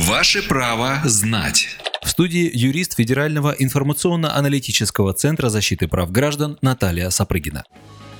[0.00, 1.66] Ваше право знать.
[2.04, 7.64] В студии юрист Федерального информационно-аналитического центра защиты прав граждан Наталья Сапрыгина.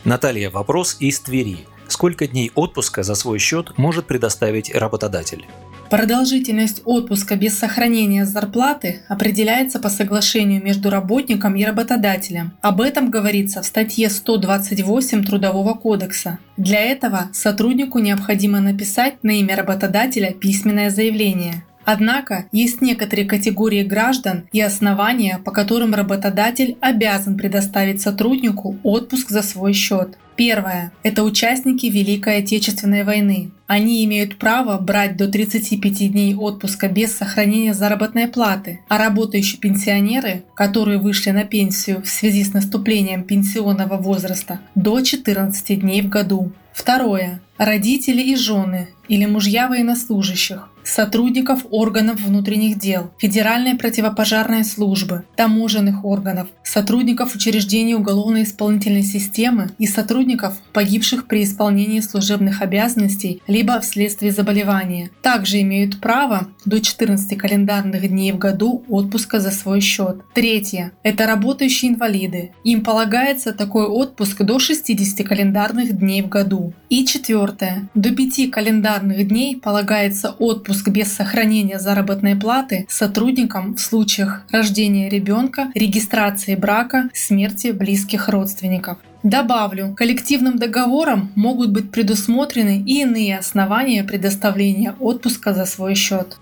[0.05, 1.59] Наталья, вопрос из Твери.
[1.87, 5.47] Сколько дней отпуска за свой счет может предоставить работодатель?
[5.89, 12.53] Продолжительность отпуска без сохранения зарплаты определяется по соглашению между работником и работодателем.
[12.61, 16.41] Об этом говорится в статье 128 Трудового кодекса.
[16.57, 21.65] Для этого сотруднику необходимо написать на имя работодателя письменное заявление.
[21.91, 29.41] Однако есть некоторые категории граждан и основания, по которым работодатель обязан предоставить сотруднику отпуск за
[29.41, 30.19] свой счет.
[30.37, 33.53] Первое– это участники Великой Отечественной войны.
[33.67, 40.45] Они имеют право брать до 35 дней отпуска без сохранения заработной платы, а работающие пенсионеры,
[40.55, 46.53] которые вышли на пенсию в связи с наступлением пенсионного возраста, до 14 дней в году.
[46.75, 47.41] Второе.
[47.59, 56.49] Родители и жены или мужья военнослужащих, сотрудников органов внутренних дел, Федеральной противопожарной службы, таможенных органов,
[56.63, 65.11] сотрудников учреждений уголовно-исполнительной системы и сотрудников, погибших при исполнении служебных обязанностей либо вследствие заболевания.
[65.23, 70.19] Также имеют право до 14 календарных дней в году отпуска за свой счет.
[70.35, 70.93] Третье.
[71.03, 72.53] Это работающие инвалиды.
[72.65, 76.73] Им полагается такой отпуск до 60 календарных дней в году.
[76.89, 77.48] И четвертое.
[77.95, 85.71] До 5 календарных дней полагается отпуск без сохранения заработной платы сотрудникам в случаях рождения ребенка,
[85.75, 88.99] регистрации брака, смерти близких родственников.
[89.23, 96.39] Добавлю, коллективным договором могут быть предусмотрены и иные основания предоставления отпуска за свой счет.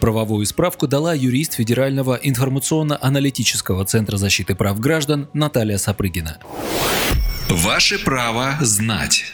[0.00, 6.38] Правовую справку дала юрист Федерального информационно-аналитического центра защиты прав граждан Наталья Сапрыгина.
[7.48, 9.24] Ваше право знать.